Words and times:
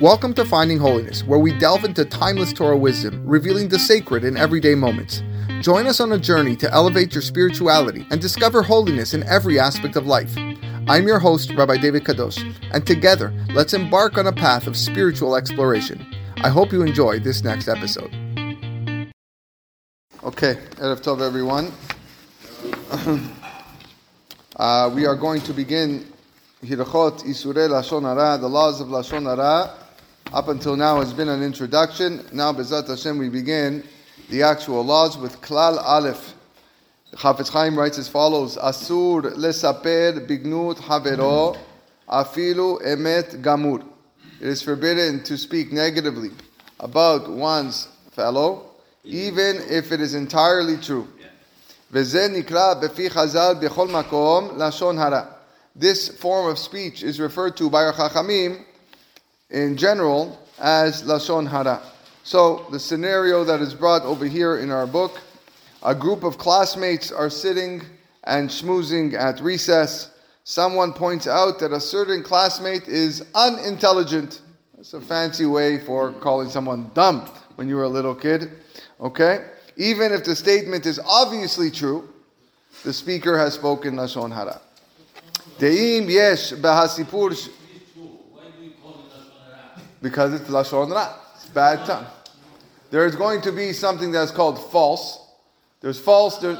Welcome 0.00 0.32
to 0.34 0.44
Finding 0.44 0.78
Holiness, 0.78 1.24
where 1.24 1.40
we 1.40 1.58
delve 1.58 1.84
into 1.84 2.04
timeless 2.04 2.52
Torah 2.52 2.76
wisdom, 2.76 3.20
revealing 3.26 3.68
the 3.68 3.80
sacred 3.80 4.22
in 4.22 4.36
everyday 4.36 4.76
moments. 4.76 5.24
Join 5.60 5.88
us 5.88 5.98
on 5.98 6.12
a 6.12 6.18
journey 6.18 6.54
to 6.54 6.72
elevate 6.72 7.12
your 7.12 7.20
spirituality 7.20 8.06
and 8.12 8.20
discover 8.20 8.62
holiness 8.62 9.12
in 9.12 9.24
every 9.24 9.58
aspect 9.58 9.96
of 9.96 10.06
life. 10.06 10.32
I'm 10.86 11.08
your 11.08 11.18
host, 11.18 11.52
Rabbi 11.52 11.78
David 11.78 12.04
Kadosh, 12.04 12.38
and 12.70 12.86
together, 12.86 13.34
let's 13.52 13.74
embark 13.74 14.16
on 14.18 14.28
a 14.28 14.32
path 14.32 14.68
of 14.68 14.76
spiritual 14.76 15.34
exploration. 15.34 16.06
I 16.44 16.48
hope 16.48 16.70
you 16.70 16.82
enjoy 16.82 17.18
this 17.18 17.42
next 17.42 17.66
episode. 17.66 18.14
Okay, 20.22 20.58
Erev 20.76 21.02
Tov, 21.02 21.20
everyone. 21.26 21.72
uh, 24.56 24.92
we 24.94 25.06
are 25.06 25.16
going 25.16 25.40
to 25.40 25.52
begin 25.52 26.06
Hilchot 26.62 27.24
Isurei 27.24 27.68
Lashon 27.68 28.02
Hara, 28.02 28.38
the 28.38 28.48
laws 28.48 28.80
of 28.80 28.86
Lashon 28.86 29.24
Hara. 29.24 29.86
Up 30.30 30.48
until 30.48 30.76
now 30.76 31.00
has 31.00 31.14
been 31.14 31.30
an 31.30 31.42
introduction. 31.42 32.22
Now, 32.32 32.52
Bezat 32.52 32.86
Hashem, 32.86 33.16
we 33.16 33.30
begin 33.30 33.82
the 34.28 34.42
actual 34.42 34.84
laws 34.84 35.16
with 35.16 35.40
Klal 35.40 35.82
Aleph. 35.82 36.34
Chafetz 37.14 37.48
Chaim 37.48 37.78
writes 37.78 37.96
as 37.96 38.08
follows: 38.08 38.58
Asur 38.58 39.22
lesaper 39.36 40.28
bignut 40.28 40.76
havero 40.76 41.56
afilu 42.06 42.78
emet 42.82 43.40
gamur. 43.40 43.82
It 44.38 44.48
is 44.48 44.60
forbidden 44.60 45.24
to 45.24 45.38
speak 45.38 45.72
negatively 45.72 46.32
about 46.78 47.30
one's 47.30 47.88
fellow, 48.10 48.72
even 49.04 49.62
if 49.70 49.92
it 49.92 50.02
is 50.02 50.14
entirely 50.14 50.76
true. 50.76 51.08
This 51.90 52.12
form 56.18 56.50
of 56.50 56.58
speech 56.58 57.02
is 57.02 57.18
referred 57.18 57.56
to 57.56 57.70
by 57.70 57.84
our 57.84 57.94
Chachamim 57.94 58.66
in 59.50 59.76
general 59.76 60.38
as 60.58 61.02
Lashon 61.02 61.48
Hara. 61.48 61.80
So 62.24 62.66
the 62.70 62.78
scenario 62.78 63.44
that 63.44 63.60
is 63.60 63.74
brought 63.74 64.02
over 64.02 64.26
here 64.26 64.58
in 64.58 64.70
our 64.70 64.86
book, 64.86 65.20
a 65.82 65.94
group 65.94 66.24
of 66.24 66.36
classmates 66.38 67.10
are 67.10 67.30
sitting 67.30 67.82
and 68.24 68.48
schmoozing 68.48 69.14
at 69.14 69.40
recess. 69.40 70.10
Someone 70.44 70.92
points 70.92 71.26
out 71.26 71.58
that 71.60 71.72
a 71.72 71.80
certain 71.80 72.22
classmate 72.22 72.88
is 72.88 73.24
unintelligent. 73.34 74.42
That's 74.76 74.92
a 74.94 75.00
fancy 75.00 75.46
way 75.46 75.78
for 75.78 76.12
calling 76.12 76.50
someone 76.50 76.90
dumb 76.94 77.30
when 77.56 77.68
you 77.68 77.76
were 77.76 77.84
a 77.84 77.88
little 77.88 78.14
kid. 78.14 78.50
Okay? 79.00 79.46
Even 79.76 80.12
if 80.12 80.24
the 80.24 80.36
statement 80.36 80.86
is 80.86 81.00
obviously 81.06 81.70
true, 81.70 82.08
the 82.84 82.92
speaker 82.92 83.38
has 83.38 83.54
spoken 83.54 83.94
Lashon 83.94 84.34
Hara. 84.34 84.60
Deim 85.58 86.08
yesh 86.08 86.52
because 90.02 90.34
it's 90.34 90.48
lashon 90.48 90.90
ra. 90.90 91.14
It's 91.34 91.46
bad 91.46 91.86
tongue. 91.86 92.06
There 92.90 93.06
is 93.06 93.16
going 93.16 93.42
to 93.42 93.52
be 93.52 93.72
something 93.72 94.10
that's 94.10 94.30
called 94.30 94.58
false. 94.70 95.20
There's 95.80 96.00
false. 96.00 96.38
There's, 96.38 96.58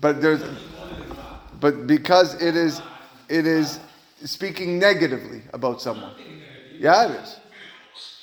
but 0.00 0.20
there's, 0.20 0.42
but 1.60 1.86
because 1.86 2.40
it 2.40 2.56
is, 2.56 2.80
it 3.28 3.46
is 3.46 3.80
speaking 4.24 4.78
negatively 4.78 5.42
about 5.52 5.80
someone. 5.80 6.12
Yeah, 6.78 7.10
it 7.10 7.20
is. 7.22 7.40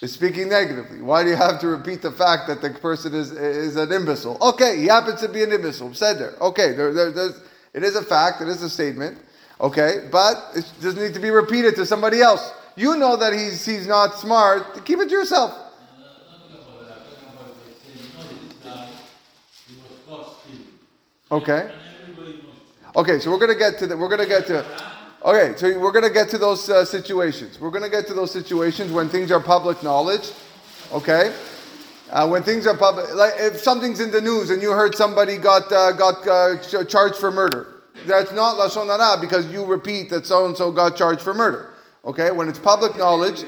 It's 0.02 0.14
speaking 0.14 0.50
negatively. 0.50 1.02
Why 1.02 1.24
do 1.24 1.30
you 1.30 1.36
have 1.36 1.60
to 1.62 1.68
repeat 1.68 2.02
the 2.02 2.12
fact 2.12 2.48
that 2.48 2.62
the 2.62 2.70
person 2.80 3.14
is 3.14 3.32
is 3.32 3.76
an 3.76 3.92
imbecile? 3.92 4.38
Okay, 4.42 4.78
he 4.78 4.88
happens 4.88 5.22
to 5.22 5.30
be 5.30 5.44
an 5.44 5.52
imbecile. 5.52 5.94
Said 5.94 6.20
there. 6.20 6.34
Okay, 6.42 6.74
there, 6.74 6.94
there, 6.94 7.30
it 7.74 7.84
is 7.84 7.96
a 7.96 8.04
fact. 8.04 8.42
It 8.42 8.48
is 8.48 8.62
a 8.62 8.70
statement. 8.70 9.18
Okay, 9.64 10.10
but 10.12 10.52
it 10.56 10.70
doesn't 10.82 11.02
need 11.02 11.14
to 11.14 11.22
be 11.22 11.30
repeated 11.30 11.74
to 11.78 11.86
somebody 11.86 12.20
else. 12.20 12.52
You 12.76 12.98
know 12.98 13.16
that 13.16 13.32
he's 13.32 13.66
he's 13.66 13.88
not 13.88 14.20
smart. 14.20 14.84
Keep 14.84 15.00
it 15.00 15.06
to 15.10 15.12
yourself. 15.12 15.58
Okay. 21.32 21.72
Okay, 22.96 23.20
so 23.20 23.32
we're 23.32 23.40
gonna 23.40 23.56
get 23.56 23.80
to 23.80 23.88
the, 23.88 23.96
we're 23.96 24.10
gonna 24.10 24.28
get 24.28 24.46
to. 24.48 24.66
Okay, 25.24 25.54
so 25.56 25.80
we're 25.80 25.94
gonna 25.94 26.10
get 26.10 26.30
to 26.30 26.38
those 26.38 26.70
uh, 26.70 26.84
situations. 26.84 27.58
We're 27.60 27.72
gonna 27.72 27.90
get 27.90 28.06
to 28.08 28.14
those 28.14 28.32
situations 28.32 28.92
when 28.92 29.08
things 29.08 29.32
are 29.32 29.40
public 29.40 29.82
knowledge. 29.82 30.32
Okay. 30.92 31.34
Uh, 32.12 32.28
when 32.28 32.44
things 32.44 32.68
are 32.68 32.78
public, 32.78 33.12
like 33.16 33.34
if 33.38 33.60
something's 33.62 34.02
in 34.02 34.12
the 34.12 34.22
news 34.22 34.50
and 34.50 34.62
you 34.62 34.72
heard 34.72 34.94
somebody 34.94 35.38
got 35.38 35.72
uh, 35.72 35.94
got 35.94 36.28
uh, 36.28 36.84
charged 36.84 37.16
for 37.16 37.32
murder, 37.32 37.73
that's 38.06 38.32
not 38.32 38.58
lashon 38.58 38.88
hara 38.88 39.20
because 39.20 39.52
you 39.52 39.66
repeat 39.66 40.10
that 40.10 40.26
so 40.26 40.46
and 40.46 40.56
so 40.56 40.72
got 40.72 40.96
charged 40.96 41.22
for 41.22 41.34
murder. 41.34 41.74
Okay, 42.06 42.32
when 42.32 42.50
it's 42.50 42.60
public 42.60 42.98
knowledge, 42.98 43.44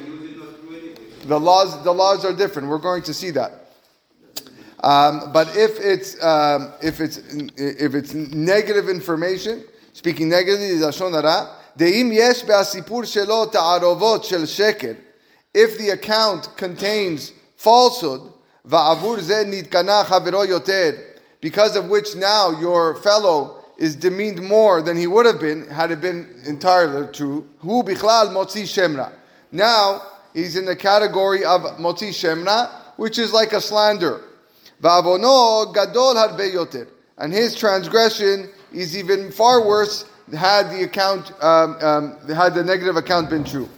the 1.26 1.40
laws 1.40 1.84
the 1.84 1.94
laws 1.94 2.24
are 2.24 2.34
different. 2.34 2.70
We're 2.70 2.78
going 2.78 3.04
to 3.04 3.14
see 3.14 3.32
that. 3.32 3.70
Um, 4.82 5.32
but 5.34 5.56
if 5.58 5.80
it's 5.80 6.22
um, 6.24 6.74
if 6.82 7.02
it's 7.02 7.18
if 7.58 7.96
it's 7.96 8.14
negative 8.14 8.88
information, 8.88 9.64
speaking 9.94 10.30
negatively, 10.30 10.78
lashon 10.78 11.12
hara. 11.12 11.50
Deim 11.78 12.14
yesh 12.14 12.44
be'asipur 12.44 13.04
shelo 13.04 13.52
ta'arovot 13.52 14.24
shel 14.24 14.42
sheker. 14.42 14.98
If 15.54 15.78
the 15.78 15.90
account 15.90 16.56
contains 16.56 17.34
falsehood, 17.58 18.32
va'avur 18.66 19.20
ze 19.20 19.44
nitkana 19.44 20.06
chavero 20.06 20.48
yoter, 20.48 21.20
because 21.42 21.76
of 21.76 21.90
which 21.90 22.16
now 22.16 22.58
your 22.62 22.96
fellow 22.96 23.65
is 23.78 23.96
demeaned 23.96 24.42
more 24.42 24.82
than 24.82 24.98
he 24.98 25.08
would 25.08 25.26
have 25.26 25.40
been 25.40 25.68
had 25.68 25.92
it 25.92 26.02
been 26.02 26.42
entirely 26.46 27.12
true. 27.12 27.48
Hu 27.60 27.84
bichlal 27.84 28.32
motzi 28.32 28.64
shemra. 28.64 29.12
Now 29.52 30.02
he's 30.34 30.56
in 30.56 30.66
the 30.66 30.76
category 30.76 31.44
of 31.44 31.62
motzi 31.78 32.10
shemra, 32.10 32.70
which 32.98 33.18
is 33.20 33.34
like 33.34 33.54
a 33.54 33.62
slander. 33.62 34.22
Va'avono 34.82 35.74
gadol 35.74 36.16
harbe 36.16 36.54
yoter, 36.54 36.88
and 37.18 37.34
his 37.34 37.56
transgression 37.56 38.50
is 38.74 38.98
even 38.98 39.32
far 39.32 39.66
worse 39.66 40.06
had 40.34 40.70
the 40.72 40.84
account 40.84 41.32
um, 41.44 41.78
um, 41.82 42.18
had 42.28 42.56
the 42.56 42.64
negative 42.64 42.96
account 42.98 43.30
been 43.30 43.44
true. 43.44 43.70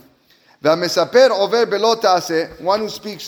One 0.61 0.79
who 0.79 0.87
speaks 0.87 1.13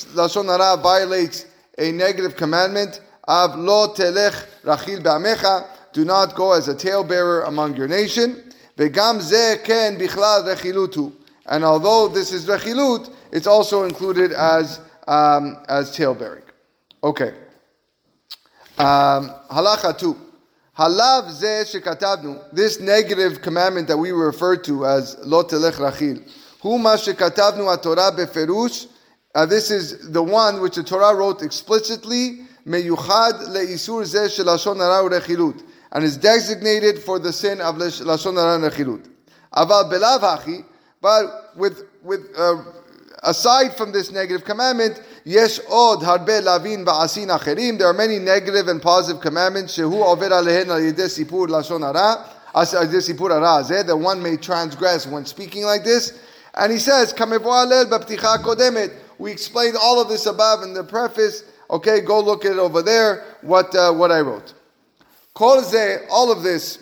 lashon 0.05 0.45
hara 0.45 0.81
violates 0.81 1.45
a 1.77 1.91
negative 1.91 2.35
commandment 2.35 3.01
of 3.27 3.55
lo 3.55 3.93
telech 3.93 4.45
rachil 4.63 5.03
be'amecha 5.03 5.67
do 5.93 6.05
not 6.05 6.35
go 6.35 6.53
as 6.53 6.67
a 6.67 6.75
talebearer 6.75 7.47
among 7.47 7.75
your 7.75 7.87
nation. 7.87 8.43
And 8.77 8.97
although 11.65 12.07
this 12.07 12.31
is 12.31 12.45
rechilut, 12.45 13.13
it's 13.31 13.47
also 13.47 13.83
included 13.83 14.31
as 14.31 14.79
um, 15.07 15.57
as 15.67 15.91
talebearing. 15.95 16.43
Okay. 17.03 17.33
Um, 18.77 19.31
halacha 19.51 19.97
two. 19.97 20.15
Halav 20.77 21.31
ze 21.31 21.63
shekatabnu. 21.65 22.53
This 22.53 22.79
negative 22.79 23.41
commandment 23.41 23.87
that 23.89 23.97
we 23.97 24.11
refer 24.11 24.55
to 24.57 24.85
as 24.85 25.17
lo 25.25 25.43
telech 25.43 25.73
rachil. 25.73 26.21
Hu 26.61 26.77
ma 26.77 26.95
shekatabnu 26.95 27.81
Torah 27.81 28.11
beferush. 28.11 28.87
Uh, 29.35 29.45
this 29.45 29.71
is 29.71 30.11
the 30.11 30.23
one 30.23 30.61
which 30.61 30.75
the 30.75 30.83
Torah 30.83 31.13
wrote 31.15 31.41
explicitly. 31.41 32.45
Meyuchad 32.65 33.49
leisur 33.49 34.05
ze 34.05 34.27
shelashon 34.27 34.77
hara 34.77 35.03
urechilut 35.03 35.63
and 35.91 36.03
is 36.03 36.17
designated 36.17 36.99
for 36.99 37.19
the 37.19 37.33
sin 37.33 37.61
of 37.61 37.75
lashon 37.75 38.35
hara 38.35 38.59
nechilut. 38.69 39.09
Aval 39.53 39.91
belav 39.91 40.19
hachi, 40.19 40.65
but 41.01 41.55
with 41.55 41.83
with 42.03 42.27
uh, 42.37 42.63
aside 43.23 43.75
from 43.75 43.91
this 43.91 44.11
negative 44.11 44.45
commandment, 44.45 45.01
yesh 45.25 45.59
od 45.69 45.99
harbe 45.99 46.43
lavin 46.43 46.85
va'asin 46.85 47.35
acherim. 47.37 47.77
There 47.77 47.87
are 47.87 47.93
many 47.93 48.19
negative 48.19 48.67
and 48.67 48.81
positive 48.81 49.21
commandments. 49.21 49.77
Shehu 49.77 50.03
over 50.05 50.29
alehen 50.29 50.67
al 50.67 50.79
sipur 51.07 51.47
lashon 51.47 51.81
hara 51.81 52.25
that 52.53 53.97
one 53.97 54.23
may 54.23 54.37
transgress 54.37 55.05
when 55.05 55.25
speaking 55.25 55.63
like 55.63 55.83
this. 55.83 56.19
And 56.55 56.71
he 56.71 56.79
says, 56.79 57.13
We 59.19 59.31
explained 59.31 59.77
all 59.79 60.01
of 60.01 60.09
this 60.09 60.25
above 60.25 60.63
in 60.63 60.73
the 60.73 60.83
preface. 60.83 61.43
Okay, 61.69 62.01
go 62.01 62.19
look 62.19 62.45
at 62.45 62.53
it 62.53 62.57
over 62.57 62.81
there. 62.81 63.23
What 63.41 63.75
uh, 63.75 63.93
what 63.93 64.11
I 64.11 64.21
wrote. 64.21 64.53
All 65.41 66.31
of 66.31 66.43
this, 66.43 66.79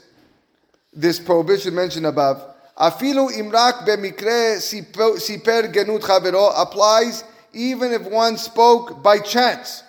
this 0.93 1.19
prohibition 1.19 1.75
mentioned 1.75 2.07
above, 2.07 2.43
afilu 2.79 3.31
imrak 3.31 3.85
bemikre 3.85 4.57
siper 4.57 5.71
genut 5.71 6.01
chavero 6.01 6.51
applies 6.55 7.23
even 7.53 7.91
if 7.91 8.01
one 8.03 8.37
spoke 8.37 9.03
by 9.03 9.19
chance. 9.19 9.83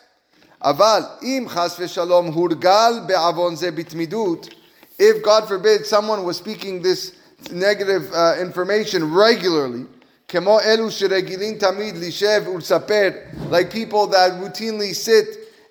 Aval 0.63 1.23
im 1.23 1.49
chas 1.49 1.77
v'shalom 1.79 2.33
hurgal 2.33 3.07
be'avon 3.07 3.57
ze 3.57 3.71
bitmidut. 3.71 4.55
If 4.99 5.23
God 5.23 5.49
forbid 5.49 5.87
someone 5.87 6.25
was 6.25 6.37
speaking 6.37 6.83
this 6.83 7.17
negative 7.53 8.13
uh, 8.13 8.37
information 8.41 9.15
regularly, 9.15 9.87
kemo 10.29 10.61
elu 10.61 10.91
sheregilin 10.91 11.59
tamid 11.59 11.95
lishev 11.95 12.47
ulsaper, 12.47 13.49
like 13.49 13.71
people 13.73 14.09
that 14.09 14.33
routinely 14.33 14.95
sit 14.95 15.27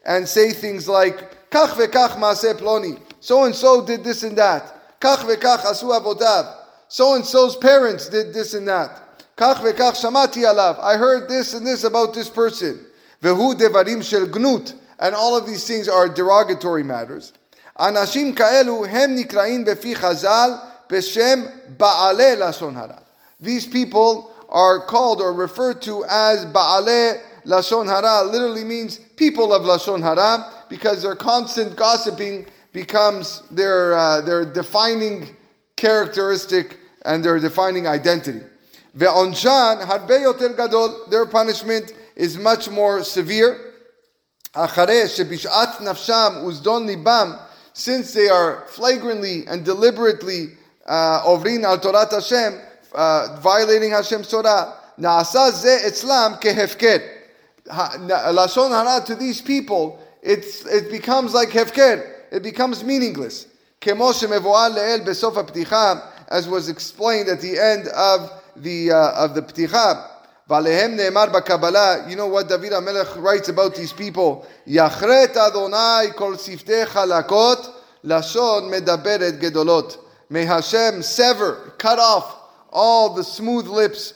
and 0.05 0.27
say 0.27 0.51
things 0.51 0.87
like 0.87 1.36
Kach 1.49 1.69
vekach 1.69 2.17
maase 2.17 2.53
ploni. 2.59 2.99
So 3.19 3.45
and 3.45 3.55
so 3.55 3.85
did 3.85 4.03
this 4.03 4.23
and 4.23 4.37
that. 4.37 4.99
Kach 4.99 5.19
vekach 5.19 5.59
asu 5.59 5.97
avodav. 5.97 6.53
So 6.89 7.15
and 7.15 7.25
so's 7.25 7.55
parents 7.55 8.09
did 8.09 8.33
this 8.33 8.53
and 8.53 8.67
that. 8.67 9.25
Kach 9.37 9.55
vekach 9.55 9.93
shamati 9.93 10.43
alav. 10.43 10.79
I 10.79 10.97
heard 10.97 11.29
this 11.29 11.53
and 11.53 11.65
this 11.65 11.83
about 11.83 12.13
this 12.13 12.29
person. 12.29 12.85
Vehu 13.21 13.53
devarim 13.53 14.03
shel 14.03 14.27
gnut. 14.27 14.73
And 14.99 15.15
all 15.15 15.37
of 15.37 15.45
these 15.45 15.65
things 15.65 15.87
are 15.87 16.09
derogatory 16.09 16.83
matters. 16.83 17.33
Anashim 17.79 18.33
kaelu 18.33 18.87
hem 18.87 19.15
nikrain 19.15 19.65
befi 19.65 19.95
chazal 19.95 20.59
beshem 20.89 21.77
ba'ale 21.77 22.37
lashon 22.37 22.73
hara. 22.73 23.03
These 23.39 23.67
people 23.67 24.33
are 24.49 24.85
called 24.85 25.21
or 25.21 25.33
referred 25.33 25.81
to 25.83 26.03
as 26.05 26.45
ba'ale 26.45 27.21
lashon 27.45 27.85
hara. 27.85 28.23
Literally 28.27 28.63
means 28.63 28.97
people 28.97 29.53
of 29.53 29.61
lashon 29.61 30.01
hara 30.01 30.51
because 30.69 31.01
their 31.03 31.15
constant 31.15 31.75
gossiping 31.75 32.45
becomes 32.73 33.41
their 33.49 33.97
uh, 33.97 34.21
their 34.21 34.45
defining 34.45 35.35
characteristic 35.75 36.79
and 37.05 37.23
their 37.23 37.39
defining 37.39 37.87
identity. 37.87 38.41
Ve'onshan 38.97 39.81
harbe 39.83 40.09
yoter 40.09 40.55
gadol. 40.55 41.05
Their 41.09 41.25
punishment 41.25 41.93
is 42.15 42.37
much 42.37 42.69
more 42.69 43.03
severe. 43.03 43.73
since 47.73 48.13
they 48.13 48.27
are 48.27 48.65
flagrantly 48.67 49.45
and 49.47 49.63
deliberately 49.63 50.57
uh, 50.87 51.21
ovrin 51.25 51.63
al 51.63 51.79
Torah 51.79 52.07
Hashem, 52.09 52.59
uh, 52.93 53.37
violating 53.41 53.91
Hashem's 53.91 54.29
Torah, 54.29 54.73
na'asa 54.99 55.51
ze 55.51 55.77
etzlam 55.85 56.41
kehefker. 56.41 57.03
Lashon 57.67 58.69
hara 58.69 59.05
to 59.05 59.15
these 59.15 59.41
people, 59.41 59.99
it's, 60.26 60.64
it 60.66 60.90
becomes 60.90 61.34
like 61.34 61.50
hefker. 61.50 62.08
It 62.30 62.42
becomes 62.42 62.82
meaningless. 62.84 63.46
As 66.28 66.48
was 66.48 66.68
explained 66.68 67.28
at 67.28 67.40
the 67.40 67.58
end 67.58 67.88
of 67.88 68.42
the 68.56 68.90
uh, 68.90 69.24
of 69.24 69.34
the 69.34 69.42
pticha. 69.42 70.08
ועליהם 70.48 70.96
נאמר 70.96 71.26
בקבלה, 71.26 72.08
you 72.08 72.16
know 72.16 72.26
what 72.26 72.48
David 72.48 72.72
HaMelech 72.72 73.16
writes 73.16 73.48
about 73.48 73.74
these 73.74 73.92
people, 73.92 74.44
יחרט 74.66 75.36
אדוני 75.36 76.12
כל 76.14 76.36
שפתי 76.36 76.86
חלקות, 76.86 77.66
לשון 78.04 78.70
מדברת 78.70 79.38
גדולות. 79.38 79.96
May 80.30 80.44
Hashem 80.44 81.02
sever, 81.02 81.72
cut 81.78 81.98
off 81.98 82.24
all 82.72 83.14
the 83.14 83.24
smooth 83.24 83.66
lips, 83.66 84.14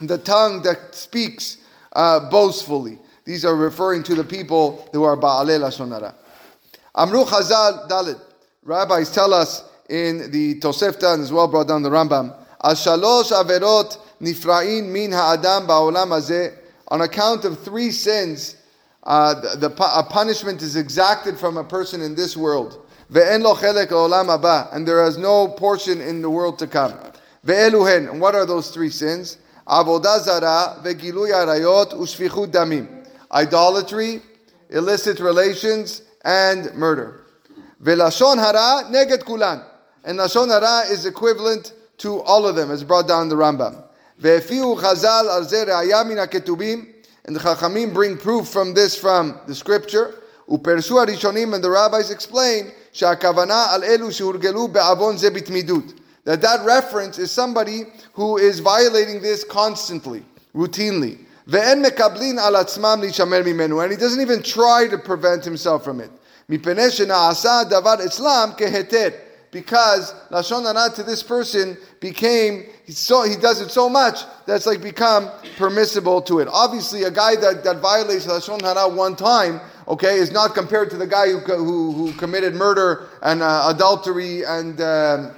the 0.00 0.18
tongue 0.18 0.62
that 0.62 0.94
speaks 0.94 1.56
uh, 1.94 2.20
boastfully. 2.30 2.98
These 3.25 3.45
are 3.45 3.55
referring 3.55 4.03
to 4.03 4.15
the 4.15 4.23
people 4.23 4.89
who 4.93 5.03
are 5.03 5.15
Ba'alei 5.15 5.59
Lashon 5.59 5.91
Hara. 5.91 6.15
Amru 6.95 7.23
Chazal 7.23 7.87
Dalit. 7.87 8.19
Rabbis 8.63 9.11
tell 9.11 9.33
us 9.33 9.63
in 9.89 10.31
the 10.31 10.59
Tosefta 10.59 11.13
and 11.13 11.23
as 11.23 11.31
well 11.31 11.47
brought 11.47 11.67
down 11.67 11.83
the 11.83 11.89
Rambam, 11.89 12.35
Ashalosh 12.63 13.31
averot 13.31 13.97
nifra'in 14.21 14.89
min 14.89 15.11
ha'adam 15.11 15.67
ba'olam 15.67 16.09
hazeh. 16.09 16.55
On 16.89 17.01
account 17.01 17.45
of 17.45 17.59
three 17.59 17.91
sins, 17.91 18.57
uh, 19.03 19.33
the, 19.33 19.69
the 19.69 19.97
a 19.97 20.03
punishment 20.03 20.61
is 20.61 20.75
exacted 20.75 21.37
from 21.39 21.57
a 21.57 21.63
person 21.63 22.01
in 22.01 22.15
this 22.15 22.37
world. 22.37 22.85
Ve'en 23.11 23.41
olam 23.43 24.73
and 24.73 24.87
there 24.87 25.03
is 25.05 25.17
no 25.17 25.47
portion 25.47 25.99
in 26.01 26.21
the 26.21 26.29
world 26.29 26.59
to 26.59 26.67
come. 26.67 26.93
Ve'eluhen, 27.45 28.09
and 28.11 28.21
what 28.21 28.35
are 28.35 28.45
those 28.45 28.69
three 28.69 28.89
sins? 28.89 29.37
Avodah 29.67 30.19
zara, 30.19 30.81
ve'gilui 30.83 31.31
arayot, 31.31 31.93
ushfichut 31.93 32.51
damim. 32.51 33.00
Idolatry, 33.31 34.21
illicit 34.69 35.19
relations, 35.19 36.01
and 36.25 36.73
murder. 36.75 37.21
Ve'lashon 37.83 38.37
hara 38.37 38.89
neged 38.89 39.25
kulan. 39.25 39.63
And 40.03 40.19
lashon 40.19 40.49
hara 40.49 40.91
is 40.91 41.05
equivalent 41.05 41.73
to 41.99 42.21
all 42.21 42.47
of 42.47 42.55
them, 42.55 42.71
as 42.71 42.83
brought 42.83 43.07
down 43.07 43.29
the 43.29 43.35
Rambam. 43.35 43.83
Ve'efiu 44.21 44.79
chazal 44.79 45.29
al 45.29 45.45
zeh 45.45 46.27
ketubim. 46.27 46.87
And 47.25 47.35
the 47.35 47.39
Chachamim 47.39 47.93
bring 47.93 48.17
proof 48.17 48.47
from 48.47 48.73
this 48.73 48.95
from 48.95 49.39
the 49.45 49.53
scripture. 49.53 50.15
Upershu 50.49 51.05
arishonim, 51.05 51.53
and 51.53 51.63
the 51.63 51.69
rabbis 51.69 52.09
explain, 52.09 52.71
she'akavana 52.93 53.67
al 53.67 53.81
elu 53.81 54.09
shehurgelu 54.09 54.73
be'avon 54.73 55.17
ze 55.17 55.29
bitmidut. 55.29 55.99
That 56.23 56.41
that 56.41 56.65
reference 56.65 57.19
is 57.19 57.31
somebody 57.31 57.83
who 58.13 58.37
is 58.37 58.59
violating 58.59 59.21
this 59.21 59.43
constantly, 59.43 60.25
routinely. 60.55 61.25
Ve'en 61.47 61.83
mekablin 61.83 62.37
al 62.37 62.53
atzmam 62.53 63.01
lishamer 63.03 63.43
mimenu. 63.43 63.81
And 63.81 63.91
he 63.91 63.97
doesn't 63.97 64.21
even 64.21 64.43
try 64.43 64.87
to 64.89 64.97
prevent 64.97 65.43
himself 65.43 65.83
from 65.83 65.99
it. 65.99 66.11
She'na'asa 66.49 67.69
davar 67.69 67.97
etzlam 67.97 68.57
keheter 68.57 69.13
because 69.51 70.13
lashon 70.31 70.63
hara 70.63 70.93
to 70.95 71.03
this 71.03 71.21
person 71.23 71.77
became 71.99 72.65
so 72.87 73.23
he 73.23 73.35
does 73.35 73.61
it 73.61 73.69
so 73.69 73.89
much 73.89 74.19
that's 74.45 74.65
like 74.65 74.81
become 74.81 75.29
permissible 75.57 76.21
to 76.23 76.39
it. 76.39 76.47
Obviously, 76.51 77.03
a 77.03 77.11
guy 77.11 77.35
that, 77.35 77.63
that 77.63 77.79
violates 77.79 78.25
lashon 78.25 78.61
hara 78.61 78.87
one 78.87 79.15
time, 79.15 79.61
okay, 79.87 80.15
is 80.15 80.31
not 80.31 80.55
compared 80.55 80.89
to 80.89 80.97
the 80.97 81.07
guy 81.07 81.29
who 81.29 81.39
who, 81.39 81.91
who 81.91 82.13
committed 82.13 82.53
murder 82.53 83.07
and 83.21 83.41
uh, 83.41 83.71
adultery 83.73 84.43
and 84.43 84.81
um, 84.81 85.31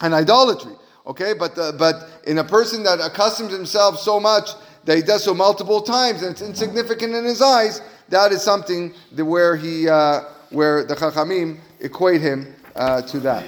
and 0.00 0.14
idolatry. 0.14 0.72
Okay, 1.06 1.34
but 1.38 1.56
uh, 1.58 1.72
but 1.72 2.08
in 2.26 2.38
a 2.38 2.44
person 2.44 2.82
that 2.84 2.98
accustoms 3.00 3.50
himself 3.50 3.98
so 3.98 4.20
much 4.20 4.50
that 4.84 4.96
he 4.96 5.02
does 5.02 5.24
so 5.24 5.34
multiple 5.34 5.80
times 5.82 6.22
and 6.22 6.32
it's 6.32 6.42
insignificant 6.42 7.14
in 7.14 7.24
his 7.24 7.42
eyes, 7.42 7.80
that 8.08 8.32
is 8.32 8.42
something 8.42 8.94
that 9.12 9.24
where 9.24 9.56
he 9.56 9.88
uh, 9.88 10.22
where 10.50 10.84
the 10.84 10.94
Chachamim 10.94 11.58
equate 11.80 12.20
him 12.20 12.54
uh, 12.74 13.02
to 13.02 13.20
that. 13.20 13.44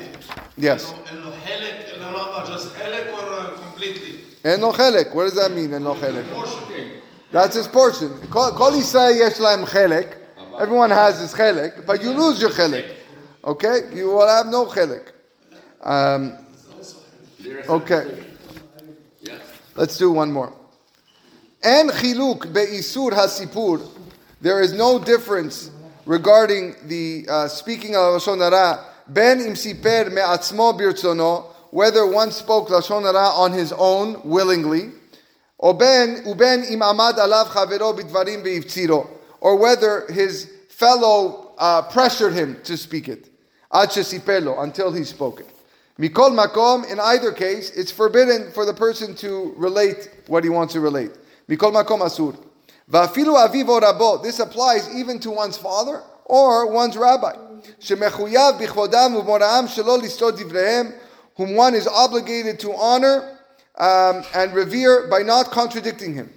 Yes. 0.56 0.92
Eno 4.42 4.72
chelik. 4.72 5.14
What 5.14 5.24
does 5.24 5.34
that 5.34 5.52
mean? 5.52 5.72
Eno 5.72 5.94
chelik. 5.94 6.24
That's 7.30 7.54
his 7.54 7.68
portion. 7.68 8.10
Kol 8.28 8.72
Yisrael 8.72 9.16
yesh. 9.16 10.06
Everyone 10.58 10.90
has 10.90 11.20
his 11.20 11.32
chelik, 11.32 11.86
but 11.86 12.02
you 12.02 12.10
lose 12.10 12.40
your 12.40 12.50
chelik. 12.50 12.96
Okay, 13.44 13.80
you 13.94 14.08
will 14.08 14.28
have 14.28 14.46
no 14.46 14.66
chelik. 14.66 15.12
Um, 15.82 16.36
okay. 17.68 18.24
Let's 19.76 19.96
do 19.96 20.10
one 20.10 20.30
more. 20.30 20.52
And 21.62 21.90
chiluk 21.90 22.52
be'isur 22.54 23.10
hasipur. 23.10 23.86
There 24.40 24.62
is 24.62 24.72
no 24.72 24.98
difference 24.98 25.70
regarding 26.06 26.74
the 26.86 27.26
uh, 27.28 27.48
speaking 27.48 27.94
of 27.94 28.14
Lashon 28.14 28.38
Hara. 28.38 28.82
Ben 29.06 29.40
imsiper 29.40 30.10
me'atzmo 30.10 30.78
birtzono. 30.78 31.52
Whether 31.70 32.06
one 32.06 32.32
spoke 32.32 32.68
Lashon 32.68 33.02
Hara 33.02 33.28
on 33.28 33.52
his 33.52 33.72
own, 33.72 34.22
willingly. 34.24 34.92
Or 35.58 35.74
ben 35.74 36.22
im 36.24 36.80
amad 36.80 37.18
alav 37.18 37.48
chavero 37.48 37.94
bidvarim 37.94 38.42
ve'ivtziro. 38.42 39.06
Or 39.42 39.56
whether 39.56 40.06
his 40.10 40.50
fellow 40.70 41.52
uh, 41.58 41.82
pressured 41.82 42.32
him 42.32 42.56
to 42.64 42.78
speak 42.78 43.08
it. 43.08 43.28
Until 43.70 44.92
he 44.92 45.04
spoke 45.04 45.40
it. 45.40 45.50
Mikol 45.98 46.34
makom, 46.34 46.90
in 46.90 46.98
either 46.98 47.32
case, 47.32 47.70
it's 47.72 47.92
forbidden 47.92 48.50
for 48.52 48.64
the 48.64 48.72
person 48.72 49.14
to 49.16 49.52
relate 49.58 50.08
what 50.26 50.42
he 50.42 50.48
wants 50.48 50.72
to 50.72 50.80
relate. 50.80 51.10
Mikol 51.49 51.71
makom 51.71 52.01
asur. 52.01 52.35
Va'afilu 52.91 53.35
avivo 53.35 53.79
rabo. 53.79 54.21
This 54.21 54.39
applies 54.39 54.93
even 54.95 55.19
to 55.19 55.31
one's 55.31 55.57
father 55.57 56.01
or 56.25 56.67
one's 56.71 56.97
rabbi. 56.97 57.33
שמחויב 57.79 58.55
בכבודם 58.59 59.15
ובמוראם 59.15 59.67
שלא 59.67 59.97
לסתות 59.97 60.35
דבריהם, 60.35 60.91
whom 61.37 61.55
one 61.55 61.73
is 61.75 61.87
obligated 61.87 62.59
to 62.59 62.73
honor 62.73 63.37
um, 63.77 64.23
and 64.33 64.53
revere 64.53 65.07
by 65.07 65.21
not 65.21 65.51
contradicting 65.51 66.13
him. 66.13 66.29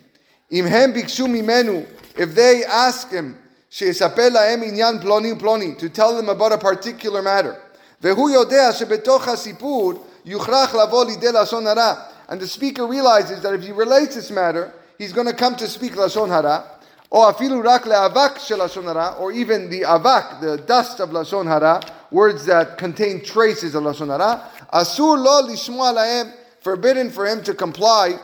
אם 0.52 0.66
הם 0.66 0.92
ביקשו 0.92 1.28
ממנו, 1.28 1.82
if 2.16 2.34
they 2.34 2.64
ask 2.64 3.10
him, 3.10 3.34
שיספר 3.70 4.28
להם 4.28 4.62
עניין 4.62 5.00
פלוני 5.00 5.32
ופלוני, 5.32 5.74
to 5.78 5.88
tell 5.88 6.16
them 6.16 6.28
about 6.28 6.52
a 6.52 6.58
particular 6.58 7.22
matter, 7.22 7.54
והוא 8.02 8.30
יודע 8.30 8.72
שבתוך 8.72 9.28
הסיפור 9.28 9.92
יוכרח 10.24 10.74
לבוא 10.74 11.04
לידי 11.04 11.32
לשון 11.32 11.66
הרע, 11.66 11.94
and 12.28 12.40
the 12.40 12.46
speaker 12.46 12.86
realizes 12.86 13.42
that 13.42 13.54
if 13.54 13.62
he 13.62 13.72
relates 13.72 14.14
this 14.14 14.30
matter, 14.30 14.72
he's 14.97 15.13
going 15.13 15.27
to 15.27 15.33
come 15.33 15.55
to 15.55 15.67
speak 15.67 15.93
lashon 15.93 16.29
hara, 16.29 16.65
or 17.09 17.31
afilu 17.31 17.63
rak 17.63 17.83
le'avak 17.83 18.39
shel 18.39 18.59
lashon 18.59 18.83
hara, 18.83 19.15
or 19.19 19.31
even 19.31 19.69
the 19.69 19.81
avak, 19.81 20.41
the 20.41 20.57
dust 20.57 20.99
of 20.99 21.09
lashon 21.09 21.45
hara, 21.45 21.81
words 22.11 22.45
that 22.45 22.77
contain 22.77 23.23
traces 23.23 23.75
of 23.75 23.83
lashon 23.83 24.07
hara. 24.07 24.49
Asur 24.73 25.17
lo 25.17 25.47
lishma 25.47 26.33
forbidden 26.61 27.09
for 27.11 27.27
him 27.27 27.43
to 27.43 27.53
comply 27.53 28.17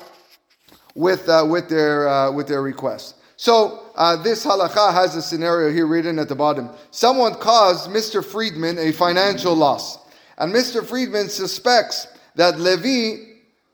with 0.96 1.28
uh, 1.30 1.46
with 1.48 1.70
their 1.70 2.08
uh, 2.08 2.32
with 2.32 2.48
their 2.48 2.62
request. 2.62 3.16
So 3.36 3.86
uh, 3.96 4.18
this 4.18 4.46
halakha 4.46 4.94
has 4.94 5.16
a 5.16 5.22
scenario 5.22 5.72
here 5.72 5.88
written 5.88 6.20
at 6.20 6.28
the 6.28 6.36
bottom. 6.36 6.70
Someone 6.92 7.36
caused 7.36 7.90
Mr. 7.90 8.24
Friedman 8.24 8.78
a 8.78 8.92
financial 8.92 9.56
loss, 9.56 9.98
and 10.38 10.54
Mr. 10.54 10.86
Friedman 10.86 11.30
suspects 11.30 12.08
that 12.36 12.60
Levi 12.60 13.24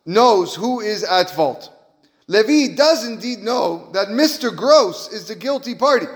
knows 0.06 0.56
who 0.56 0.82
is 0.82 1.04
at 1.04 1.32
fault. 1.32 1.72
Levi 2.28 2.76
does 2.76 3.06
indeed 3.06 3.40
know 3.40 3.90
that 3.94 4.08
Mr. 4.08 4.56
Gross 4.56 5.12
is 5.12 5.28
the 5.28 5.36
guilty 5.36 5.76
party, 5.76 6.08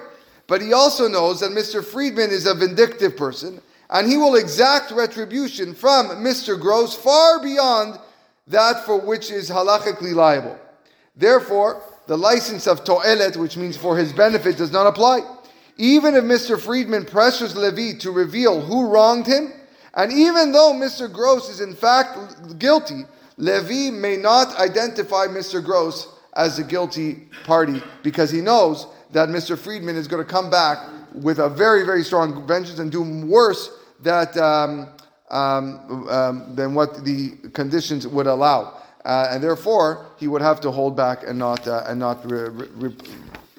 but 0.47 0.61
he 0.61 0.73
also 0.73 1.07
knows 1.07 1.39
that 1.39 1.51
Mr. 1.51 1.83
Friedman 1.83 2.31
is 2.31 2.47
a 2.47 2.55
vindictive 2.55 3.15
person 3.15 3.61
and 3.89 4.07
he 4.07 4.17
will 4.17 4.35
exact 4.35 4.91
retribution 4.91 5.73
from 5.73 6.07
Mr. 6.23 6.59
Gross 6.59 6.95
far 6.95 7.41
beyond 7.41 7.99
that 8.47 8.85
for 8.85 8.99
which 8.99 9.31
is 9.31 9.49
halachically 9.49 10.13
liable. 10.13 10.57
Therefore, 11.15 11.81
the 12.07 12.17
license 12.17 12.67
of 12.67 12.83
to'elet, 12.83 13.37
which 13.37 13.57
means 13.57 13.77
for 13.77 13.97
his 13.97 14.13
benefit, 14.13 14.57
does 14.57 14.71
not 14.71 14.87
apply. 14.87 15.21
Even 15.77 16.15
if 16.15 16.23
Mr. 16.23 16.59
Friedman 16.59 17.05
pressures 17.05 17.55
Levi 17.55 17.97
to 17.99 18.11
reveal 18.11 18.61
who 18.61 18.89
wronged 18.89 19.27
him, 19.27 19.53
and 19.93 20.11
even 20.11 20.51
though 20.51 20.73
Mr. 20.73 21.11
Gross 21.11 21.49
is 21.49 21.61
in 21.61 21.75
fact 21.75 22.59
guilty, 22.59 23.05
Levi 23.39 23.89
may 23.89 24.17
not 24.17 24.59
identify 24.59 25.25
Mr. 25.25 25.63
Gross 25.63 26.09
as 26.35 26.57
the 26.57 26.63
guilty 26.63 27.27
party 27.45 27.81
because 28.03 28.29
he 28.29 28.41
knows 28.41 28.85
that 29.11 29.29
Mr. 29.29 29.57
Friedman 29.57 29.95
is 29.95 30.07
going 30.07 30.23
to 30.23 30.29
come 30.29 30.49
back 30.49 30.77
with 31.13 31.39
a 31.39 31.49
very, 31.49 31.85
very 31.85 32.03
strong 32.03 32.45
vengeance 32.45 32.79
and 32.79 32.91
do 32.91 33.01
worse 33.25 33.71
that, 34.01 34.35
um, 34.37 34.89
um, 35.31 36.07
um, 36.09 36.55
than 36.55 36.75
what 36.75 37.05
the 37.05 37.31
conditions 37.53 38.05
would 38.05 38.27
allow. 38.27 38.81
Uh, 39.05 39.29
and 39.31 39.41
therefore, 39.41 40.05
he 40.17 40.27
would 40.27 40.41
have 40.41 40.59
to 40.59 40.69
hold 40.69 40.97
back 40.97 41.23
and 41.25 41.39
not, 41.39 41.65
uh, 41.65 41.83
and 41.87 41.97
not 41.97 42.29
re- 42.29 42.49
re- 42.49 42.95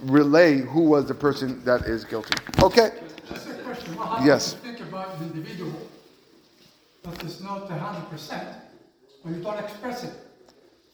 relay 0.03 0.59
who 0.59 0.83
was 0.83 1.07
the 1.07 1.15
person 1.15 1.65
that 1.65 1.83
is 1.87 2.05
guilty. 2.05 2.35
Okay. 2.63 2.91
Just 3.29 3.49
a 3.49 3.55
question. 3.55 3.97
Well, 3.97 4.21
yes. 4.25 4.55
think 4.55 4.81
about 4.81 5.19
the 5.19 5.25
individual 5.25 5.73
not 7.41 7.69
100%. 7.69 8.70
When 9.23 9.35
you 9.35 9.43
don't 9.43 9.59
express 9.59 10.05
it, 10.05 10.13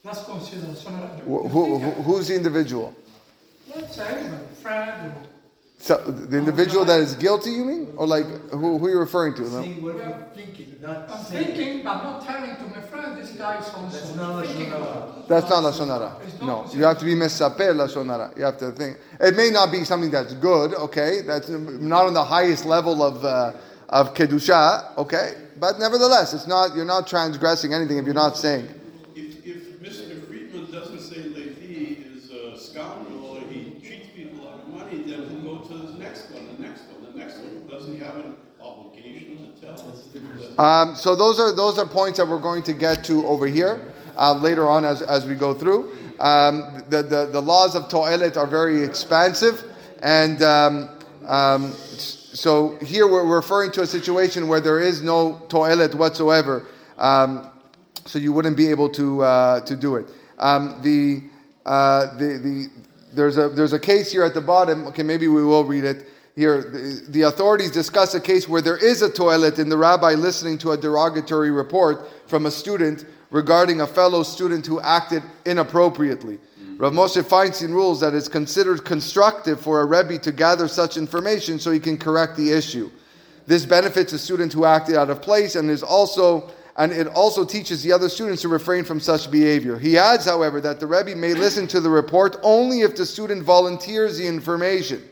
that's 0.04 0.24
considered 0.24 0.76
sunnah. 0.76 1.06
Who, 1.24 1.48
who, 1.48 1.78
who's 1.78 2.28
the 2.28 2.34
individual? 2.34 2.94
Let's 3.74 3.96
say 3.96 4.06
anybody, 4.06 4.44
friend 4.62 5.12
or 5.12 5.14
so 5.78 5.98
the 5.98 6.38
individual 6.38 6.84
that 6.86 7.00
is 7.00 7.14
guilty, 7.14 7.50
you 7.50 7.64
mean, 7.64 7.92
or 7.96 8.06
like 8.06 8.24
who, 8.50 8.78
who 8.78 8.86
are 8.86 8.90
you 8.90 8.98
referring 8.98 9.34
to? 9.34 9.42
No? 9.42 9.62
Thinking, 9.62 10.82
I'm 10.84 11.24
thinking, 11.24 11.84
but 11.84 12.02
not 12.02 12.26
telling 12.26 12.56
to 12.56 12.62
my 12.74 12.80
friend 12.80 13.16
this 13.16 13.30
guy 13.32 13.58
is 13.58 13.68
from 13.68 13.90
That's 13.90 14.14
not 14.16 14.44
lashonara. 14.44 15.28
That's 15.28 15.50
not 15.50 15.62
lashonara. 15.62 16.42
No, 16.42 16.66
you 16.72 16.82
have 16.84 16.98
to 16.98 17.04
be 17.04 17.14
mesaper 17.14 17.74
lashonara. 17.74 18.36
You 18.36 18.44
have 18.44 18.58
to 18.58 18.72
think. 18.72 18.96
It 19.20 19.36
may 19.36 19.50
not 19.50 19.70
be 19.70 19.84
something 19.84 20.10
that's 20.10 20.34
good. 20.34 20.74
Okay, 20.74 21.20
that's 21.20 21.48
not 21.50 22.06
on 22.06 22.14
the 22.14 22.24
highest 22.24 22.64
level 22.64 23.02
of 23.02 23.24
uh, 23.24 23.52
of 23.90 24.14
kedusha. 24.14 24.96
Okay, 24.96 25.34
but 25.58 25.78
nevertheless, 25.78 26.34
it's 26.34 26.46
not, 26.46 26.74
you're 26.74 26.84
not 26.84 27.06
transgressing 27.06 27.72
anything 27.72 27.98
if 27.98 28.04
you're 28.04 28.14
not 28.14 28.36
saying. 28.36 28.68
If, 29.14 29.46
if 29.46 29.80
Mr. 29.80 30.26
Friedman 30.26 30.70
doesn't 30.70 31.00
say 31.00 31.22
Levi 31.22 32.02
is 32.14 32.30
a 32.30 32.58
scoundrel 32.58 33.24
or 33.24 33.40
he 33.48 33.80
cheats 33.82 34.08
people 34.14 34.46
out 34.48 34.60
of 34.60 34.68
money, 34.68 35.02
then 35.02 35.28
he'll 35.28 35.58
go 35.58 35.64
to 35.64 35.74
the 35.74 35.98
next 35.98 36.30
one, 36.30 36.46
the 36.56 36.62
next 36.62 36.82
one, 36.88 37.12
the 37.12 37.18
next 37.18 37.38
one. 37.38 37.66
Doesn't 37.68 37.94
he 37.94 38.00
have 38.04 38.16
an 38.16 38.36
obligation 38.60 39.54
to 39.54 39.60
tell? 39.60 39.72
us? 39.72 40.58
Um, 40.58 40.94
so 40.94 41.14
those 41.14 41.38
are 41.38 41.52
those 41.52 41.78
are 41.78 41.86
points 41.86 42.18
that 42.18 42.26
we're 42.26 42.40
going 42.40 42.62
to 42.64 42.72
get 42.72 43.04
to 43.04 43.26
over 43.26 43.46
here 43.46 43.92
uh, 44.16 44.34
later 44.34 44.68
on 44.68 44.84
as, 44.84 45.02
as 45.02 45.26
we 45.26 45.34
go 45.34 45.52
through. 45.52 45.92
Um, 46.18 46.82
the, 46.88 47.02
the 47.02 47.26
the 47.26 47.42
laws 47.42 47.74
of 47.74 47.88
to'elet 47.88 48.36
are 48.36 48.46
very 48.46 48.82
expansive, 48.82 49.64
and 50.02 50.42
um, 50.42 50.88
um, 51.26 51.72
so 52.36 52.76
here 52.84 53.06
we're 53.06 53.24
referring 53.24 53.72
to 53.72 53.80
a 53.80 53.86
situation 53.86 54.46
where 54.46 54.60
there 54.60 54.78
is 54.78 55.00
no 55.00 55.40
to'elet 55.48 55.94
whatsoever. 55.94 56.66
Um, 56.98 57.50
so 58.04 58.18
you 58.18 58.30
wouldn't 58.30 58.58
be 58.58 58.68
able 58.68 58.90
to 58.90 59.22
uh, 59.22 59.60
to 59.60 59.74
do 59.74 59.96
it. 59.96 60.06
Um, 60.38 60.78
the, 60.82 61.22
uh, 61.64 62.14
the 62.18 62.38
the 62.38 62.70
there's 63.14 63.38
a 63.38 63.48
there's 63.48 63.72
a 63.72 63.78
case 63.78 64.12
here 64.12 64.22
at 64.22 64.34
the 64.34 64.42
bottom. 64.42 64.86
Okay, 64.88 65.02
maybe 65.02 65.28
we 65.28 65.44
will 65.44 65.64
read 65.64 65.84
it 65.84 66.08
here. 66.34 66.60
The, 66.60 67.02
the 67.08 67.22
authorities 67.22 67.70
discuss 67.70 68.14
a 68.14 68.20
case 68.20 68.46
where 68.46 68.60
there 68.60 68.76
is 68.76 69.00
a 69.00 69.10
to'elet 69.10 69.58
in 69.58 69.70
the 69.70 69.78
rabbi 69.78 70.12
listening 70.12 70.58
to 70.58 70.72
a 70.72 70.76
derogatory 70.76 71.50
report 71.50 72.06
from 72.26 72.44
a 72.44 72.50
student 72.50 73.06
regarding 73.30 73.80
a 73.80 73.86
fellow 73.86 74.22
student 74.22 74.66
who 74.66 74.78
acted 74.80 75.22
inappropriately. 75.46 76.38
Rav 76.78 76.92
Moshe 76.92 77.22
Feinstein 77.22 77.70
rules 77.70 78.00
that 78.00 78.12
it's 78.12 78.28
considered 78.28 78.84
constructive 78.84 79.58
for 79.58 79.80
a 79.80 79.86
rebbe 79.86 80.18
to 80.18 80.30
gather 80.30 80.68
such 80.68 80.98
information 80.98 81.58
so 81.58 81.70
he 81.70 81.80
can 81.80 81.96
correct 81.96 82.36
the 82.36 82.52
issue. 82.52 82.90
This 83.46 83.64
benefits 83.64 84.12
a 84.12 84.18
student 84.18 84.52
who 84.52 84.66
acted 84.66 84.96
out 84.96 85.08
of 85.08 85.22
place 85.22 85.56
and 85.56 85.70
is 85.70 85.82
also 85.82 86.50
and 86.78 86.92
it 86.92 87.06
also 87.06 87.46
teaches 87.46 87.82
the 87.82 87.90
other 87.90 88.10
students 88.10 88.42
to 88.42 88.48
refrain 88.48 88.84
from 88.84 89.00
such 89.00 89.30
behavior. 89.30 89.78
He 89.78 89.96
adds, 89.96 90.26
however, 90.26 90.60
that 90.60 90.78
the 90.78 90.86
Rebbe 90.86 91.16
may 91.16 91.32
listen 91.32 91.66
to 91.68 91.80
the 91.80 91.88
report 91.88 92.36
only 92.42 92.82
if 92.82 92.94
the 92.94 93.06
student 93.06 93.42
volunteers 93.42 94.18
the 94.18 94.26
information. 94.26 95.02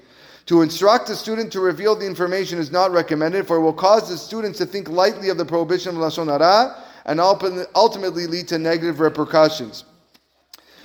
To 0.44 0.60
instruct 0.60 1.08
a 1.08 1.16
student 1.16 1.50
to 1.52 1.60
reveal 1.60 1.96
the 1.96 2.04
information 2.04 2.58
is 2.58 2.70
not 2.70 2.90
recommended, 2.90 3.46
for 3.46 3.56
it 3.56 3.62
will 3.62 3.72
cause 3.72 4.10
the 4.10 4.18
students 4.18 4.58
to 4.58 4.66
think 4.66 4.90
lightly 4.90 5.30
of 5.30 5.38
the 5.38 5.46
prohibition 5.46 5.96
of 5.96 6.02
Lashon 6.02 6.26
Hara 6.26 6.84
and 7.06 7.18
ultimately 7.18 8.26
lead 8.26 8.48
to 8.48 8.58
negative 8.58 9.00
repercussions. 9.00 9.84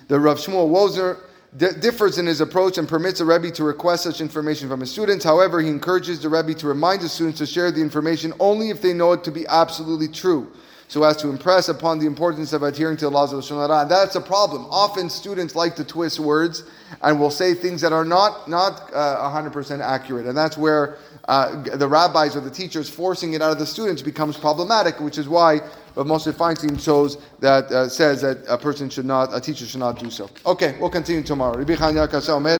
The 0.09 0.19
Rav 0.19 0.39
Shmuel 0.39 0.71
Wosner 0.71 1.19
di- 1.55 1.71
differs 1.79 2.17
in 2.17 2.25
his 2.25 2.41
approach 2.41 2.79
and 2.79 2.89
permits 2.89 3.19
a 3.19 3.25
Rebbe 3.25 3.51
to 3.51 3.63
request 3.63 4.03
such 4.03 4.21
information 4.21 4.67
from 4.67 4.79
his 4.79 4.91
students. 4.91 5.23
However, 5.23 5.61
he 5.61 5.69
encourages 5.69 6.19
the 6.19 6.29
Rebbe 6.29 6.55
to 6.55 6.67
remind 6.67 7.01
the 7.01 7.09
students 7.09 7.37
to 7.37 7.45
share 7.45 7.71
the 7.71 7.81
information 7.81 8.33
only 8.39 8.71
if 8.71 8.81
they 8.81 8.91
know 8.91 9.11
it 9.13 9.23
to 9.25 9.31
be 9.31 9.45
absolutely 9.45 10.07
true, 10.07 10.51
so 10.87 11.03
as 11.03 11.15
to 11.17 11.29
impress 11.29 11.69
upon 11.69 11.99
the 11.99 12.07
importance 12.07 12.53
of 12.53 12.63
adhering 12.63 12.97
to 12.97 13.05
the 13.05 13.11
laws 13.11 13.33
of 13.33 13.47
the 13.47 13.55
Hara. 13.55 13.81
And 13.81 13.91
that's 13.91 14.15
a 14.15 14.21
problem. 14.21 14.65
Often 14.71 15.11
students 15.11 15.55
like 15.55 15.75
to 15.75 15.83
twist 15.83 16.19
words 16.19 16.63
and 17.03 17.19
will 17.19 17.29
say 17.29 17.53
things 17.53 17.79
that 17.81 17.93
are 17.93 18.03
not 18.03 18.49
not 18.49 18.91
uh, 18.91 19.31
100% 19.31 19.79
accurate, 19.79 20.25
and 20.25 20.35
that's 20.35 20.57
where 20.57 20.97
uh, 21.27 21.61
the 21.75 21.87
rabbis 21.87 22.35
or 22.35 22.39
the 22.39 22.49
teachers 22.49 22.89
forcing 22.89 23.33
it 23.33 23.43
out 23.43 23.51
of 23.51 23.59
the 23.59 23.65
students 23.67 24.01
becomes 24.01 24.37
problematic, 24.37 24.99
which 24.99 25.19
is 25.19 25.29
why 25.29 25.59
but 25.95 26.05
Moshe 26.05 26.31
Feinstein 26.31 26.79
shows 26.79 27.17
that 27.39 27.71
uh, 27.71 27.87
says 27.89 28.21
that 28.21 28.37
a 28.47 28.57
person 28.57 28.89
should 28.89 29.05
not, 29.05 29.33
a 29.33 29.39
teacher 29.39 29.65
should 29.65 29.79
not 29.79 29.99
do 29.99 30.09
so. 30.09 30.29
Okay, 30.45 30.77
we'll 30.79 30.89
continue 30.89 31.23
tomorrow. 31.23 31.57